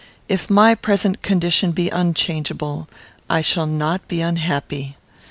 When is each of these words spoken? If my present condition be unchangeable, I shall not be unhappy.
If 0.27 0.49
my 0.49 0.73
present 0.73 1.21
condition 1.21 1.73
be 1.73 1.89
unchangeable, 1.91 2.89
I 3.29 3.41
shall 3.41 3.67
not 3.67 4.07
be 4.07 4.19
unhappy. 4.19 4.97